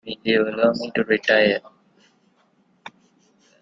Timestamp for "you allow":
0.23-0.71